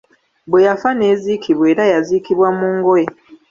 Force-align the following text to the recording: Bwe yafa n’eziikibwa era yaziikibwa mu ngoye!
Bwe 0.49 0.61
yafa 0.67 0.89
n’eziikibwa 0.95 1.65
era 1.71 1.83
yaziikibwa 1.93 2.47
mu 2.57 2.67
ngoye! 2.77 3.07